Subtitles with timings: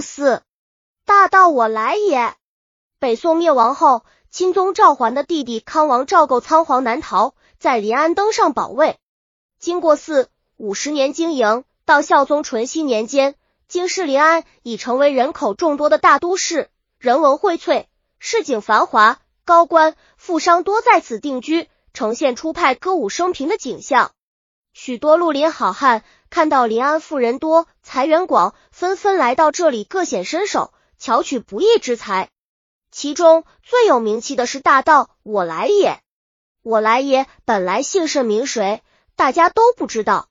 [0.00, 0.42] 四，
[1.04, 2.34] 大道我来也。
[2.98, 8.98] 北宋灭亡后，钦宗赵桓的弟弟康王赵构仓皇南逃，在临安登上宝位。
[9.58, 13.34] 经过四五十年经营，到孝宗淳熙年间，
[13.68, 17.86] 京师临安已成为人口众多的大都市，人文荟萃，
[18.18, 24.10] 市井繁华，高官富商多在此定居，呈现出派歌舞升平的景象。
[24.72, 32.30] 许多绿林好汉看到临安富人多、财源广，纷纷来到这里各显身手，巧取不义之财。
[32.92, 35.98] 其中最有名气的是大盗我来也。
[36.62, 38.80] 我来也本来姓甚名谁，
[39.16, 40.28] 大家都不知道，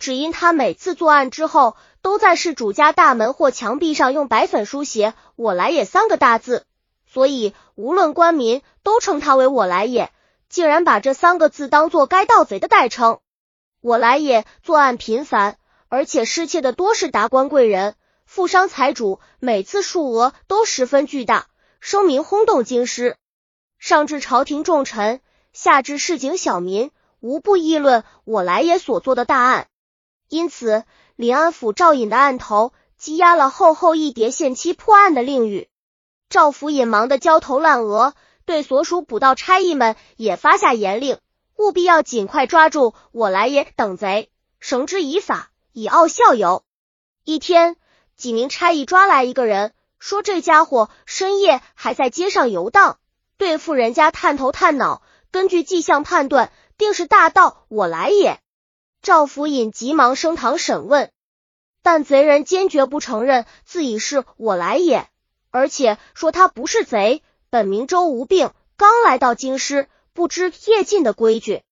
[0.00, 6.66] 只因他每次作案之后，都在事主家大门或墙壁上用白粉书写“我来也”三个大字，
[7.06, 10.10] 所以无论官民都称他为我来也。
[10.48, 13.20] 竟然把这三个字当做该盗贼的代称。
[13.80, 15.56] 我来也作案频繁，
[15.88, 21.46] 而且失窃的多是达官贵人、富商财主，每次数额都十分巨大。
[21.80, 23.16] 声名轰动京师，
[23.78, 25.20] 上至朝廷重臣，
[25.52, 29.68] 下至市井小民，无不议论我来也所做的大案。
[30.28, 30.84] 因此，
[31.14, 35.68] 临安府赵隐的案头积压了厚厚一叠限期破案的令谕。
[36.28, 41.20] 赵府隐忙得焦头烂额，对所属捕盗差役们也发下严令，
[41.56, 46.64] 务必要尽快抓住我来也等贼，绳之以法，以傲效尤。
[47.22, 47.76] 一天，
[48.16, 49.74] 几名差役抓来一个人。
[49.98, 52.98] 说这家伙深夜还在街上游荡，
[53.36, 58.40] 对付人家探头探脑，根据迹象判断，定是大盗我来也。
[59.02, 61.10] 赵福隐急忙升堂审问，
[61.82, 65.10] 但贼人坚决不承认自己是我来也，
[65.50, 71.62] 而且说他不是贼，本名周无病，刚来到京师，不知夜禁的规矩。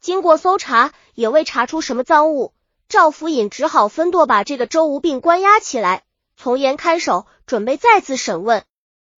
[0.00, 2.54] 经过搜查，也未查出什么赃物，
[2.92, 6.02] 赵福尹只好分舵把这个周无病关押起来。
[6.36, 8.64] 从严看守，准备再次审问。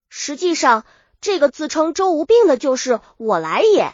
[0.07, 0.85] 实际上，
[1.19, 3.93] 这个自称周无病的，就是我来也。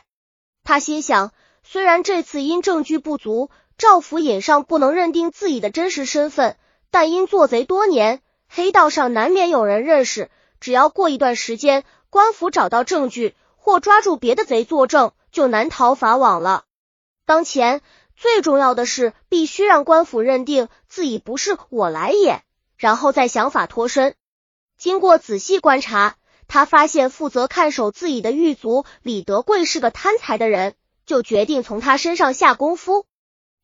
[0.63, 1.31] 他心想，
[1.63, 6.57] 虽然这次因证据不足，赵府尹上不能认定自己的真实身份，
[6.91, 10.29] 但因做贼多年，黑道上难免有人认识。
[10.59, 16.65] 只要过一段时间，官府找到证据或抓住别的贼作证，就难逃法网了。
[17.25, 17.81] 当前
[18.21, 22.43] 最重要的是，必须让官府认定自己不是我来也。
[22.77, 24.13] 然后再想法脱身。
[24.77, 26.17] 经过仔细观察，
[26.47, 30.75] 他发现负责看守自己的狱卒李德贵是个贪财的人，
[31.07, 33.07] 就决定从他身上下功夫。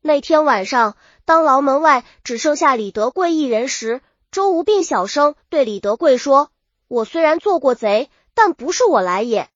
[0.01, 4.01] 那天晚上，当牢门外只剩下李德贵一人时，
[4.31, 6.49] 周无病小声对李德贵说
[6.89, 9.49] ：“我虽然做过贼，但不是我来也。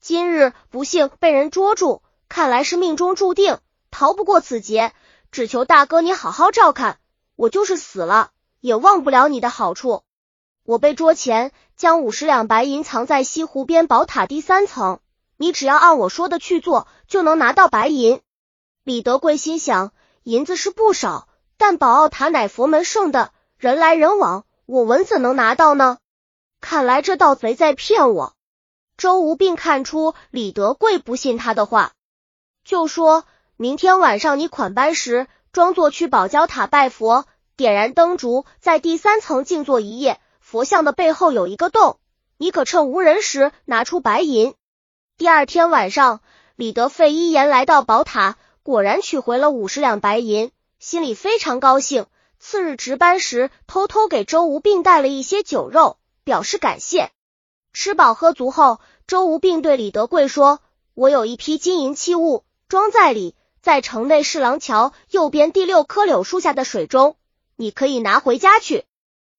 [0.00, 2.00] 今日不幸被人捉住，
[2.30, 3.58] 看来是命中注定，
[3.90, 4.92] 逃不过此劫。
[5.30, 6.98] 只求大哥你好好照看，
[7.36, 10.02] 我就是死了。”也忘不了你的好处。
[10.64, 14.98] 我被捉前，将五十两白银藏在西湖边宝塔第三层，
[15.36, 18.20] 你只要按我说的去做，就能拿到白银。
[18.82, 19.92] 李德贵心想，
[20.24, 25.98] 银子是不少，但宝奥塔乃佛门圣的，人来人往，我文怎能拿到呢？
[26.60, 28.34] 看来这盗贼在骗我。
[28.96, 31.92] 周无病看出李德贵不信他的话，
[32.64, 33.24] 就说
[33.60, 37.26] 明天晚上你款班时，装作去宝焦塔拜佛。
[37.56, 40.20] 点燃灯烛，在第三层静坐一夜。
[40.38, 41.98] 佛像的背后有一个洞，
[42.36, 44.54] 你可趁无人时拿出白银。
[45.16, 46.20] 第二天晚上，
[46.54, 52.06] 李德费依言来到宝塔，果然取回了五十两白银，心里非常高兴。
[52.38, 57.10] 次日值班时，偷偷给周无病带了一些酒肉，表示感谢。
[57.72, 60.60] 吃饱喝足后，周无病对李德贵说
[60.94, 63.34] ：“我有一批金银器物，装在里，
[63.68, 67.16] 在城内侍郎桥右边第六棵柳树下的水中。”
[67.54, 68.86] 你可以拿回家去。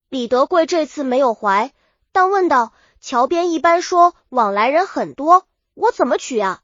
[0.08, 1.72] 李德贵这次没有怀，
[2.12, 6.60] 但问道：“桥边一般说往来人很多，我怎么取啊？”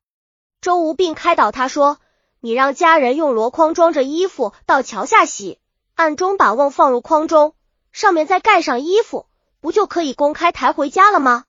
[0.62, 1.98] 周无病开导他说
[2.38, 5.58] ：“你让家人用箩筐装着衣服到桥下洗，
[5.96, 7.54] 暗中把瓮放入筐中，
[7.90, 9.26] 上面再盖上衣服，
[9.60, 11.46] 不就可以公开抬回家了吗？”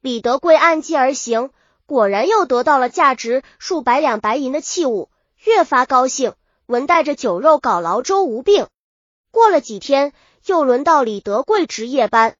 [0.00, 1.50] 李德贵按计而行，
[1.84, 5.09] 果然又得到了价值数百两白银的器物，
[5.44, 6.34] 越发高兴，
[6.66, 8.68] 闻带着酒肉搞劳周无病。
[9.30, 10.12] 过了几天，
[10.44, 12.36] 又轮到李德贵值夜班。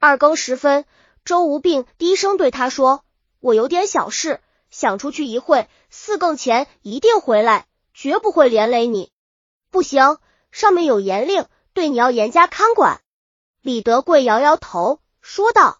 [0.00, 0.84] 二更时分，
[1.24, 3.04] 周无病低声对他说
[3.38, 4.40] ：“我有点小事，
[4.70, 9.12] 想出去一会，四更前一定回来，绝不会连累你。”
[9.70, 10.18] 不行，
[10.50, 13.00] 上面有严令，对你要严加看管。
[13.60, 15.78] 李德贵摇摇头说道：“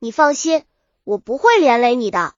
[0.00, 0.64] 你放心，
[1.04, 2.32] 我不会连累你的。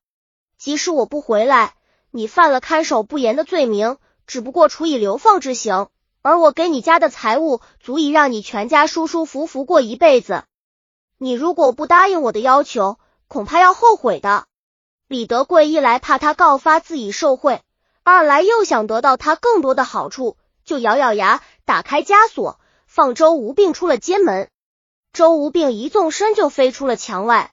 [0.58, 1.76] 即使我不回来，
[2.12, 3.96] 你犯了看守不严的罪名，
[4.28, 5.88] 只不过处以流放之刑。”
[6.24, 10.44] 而我给你家的财物足以让你全家舒舒服服过一辈子。
[11.18, 14.44] 你如果不答应我的要求，恐怕要后悔的。
[15.08, 17.60] 李德贵一来怕他告发自己受贿，
[18.04, 24.48] 二来又想得到他更多的好处，就咬咬牙打开枷锁，放周无病出了监门。
[25.12, 27.50] 周无病一纵身就飞出了墙外。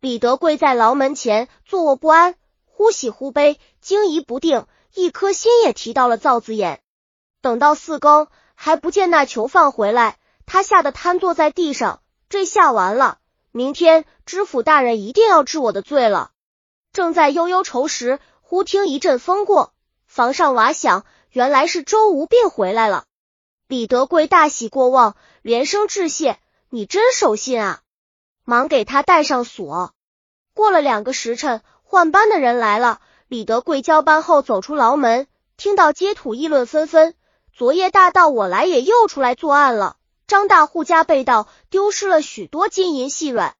[0.00, 2.34] 李德贵在牢门前坐卧不安，
[2.80, 6.80] 忽喜忽悲，惊疑不定，一颗心也提到了灶子眼。
[7.42, 12.00] 等到四更还不见那囚犯回来，他吓得瘫坐在地上。
[12.30, 13.18] 这下完了，
[13.52, 16.30] 明天知府大人一定要治我的罪了。
[16.90, 19.74] 正在悠悠愁时，忽听一阵风过，
[20.06, 23.04] 房上瓦响，原来是周无病回来了。
[23.68, 26.38] 李德贵大喜过望，连声致谢
[26.70, 27.82] ：“你真守信啊！”
[28.42, 29.92] 忙给他带上锁。
[30.54, 33.00] 过了两个时辰，换班的人来了。
[33.26, 35.26] 李德贵交班后走出牢门，
[35.56, 37.16] 听到街土议论纷纷。
[37.52, 39.96] 昨夜大盗我来也又出来作案了。
[40.28, 43.56] 张大户家被盗，丢失了许多金银细软。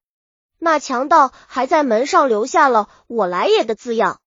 [0.59, 4.21] 那强盗还在门上留下了“我来也”的字样。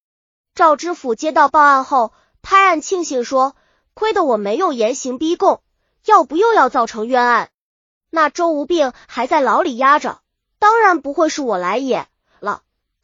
[0.55, 2.13] 赵知府接到报案后，
[2.43, 3.57] 拍案庆幸说
[3.95, 5.63] ：“亏得我没有严刑逼供，
[6.05, 7.49] 要不又要造成冤案。
[8.11, 10.21] 那周无病还在牢里压着，
[10.59, 12.07] 当然不会是我来也。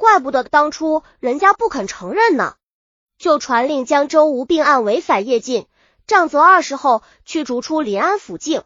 [0.00, 2.56] 怪不得当初人家不肯承认呢。”
[3.20, 5.66] 就传令将周吴病案违反夜禁。
[6.06, 8.64] 杖责二十后，驱逐出临安府境。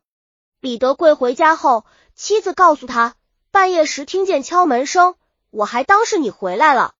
[0.60, 1.84] 李德贵回家后，
[2.14, 3.16] 妻子告诉他，
[3.50, 5.16] 半夜时听见敲门声，
[5.50, 6.94] 我还当是你回来了，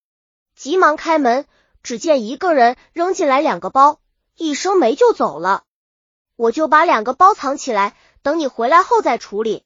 [0.57, 1.47] 急忙开门，
[1.83, 4.01] 只见一个人扔进来两个包，
[4.37, 5.63] 一声没就走了。
[6.37, 9.63] 我就把两个包藏起来，等你回来后再处理。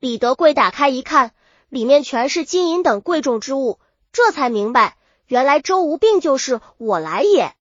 [0.00, 1.32] 李德贵打开一看，
[1.68, 3.78] 里面全是金银等贵重之物，
[4.12, 4.96] 这才明白，
[5.26, 7.54] 原来周无病就是我来也。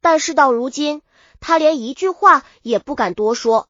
[0.00, 1.02] 但事到如今。
[1.40, 3.68] 他连一句话也不敢多说。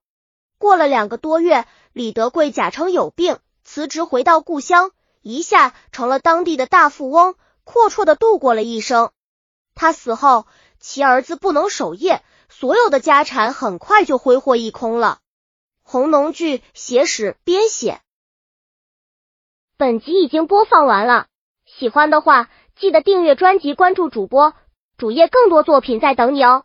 [0.59, 4.93] 过了两个多月，李德贵假称有病辞职，回到故乡，
[5.23, 7.35] 一下成了当地的大富翁，
[7.65, 9.11] 阔绰的度过了一生。
[9.75, 10.47] 他死后，
[10.79, 15.19] 其儿子不能守业，所有的家产很快就挥霍一空了。
[15.83, 18.01] 红农剧写史编写。
[19.77, 21.27] 本集已经播放完了，
[21.77, 24.55] 喜欢的话记得订阅专辑，关注主播
[24.97, 26.65] 主页，更多作品在等你哦。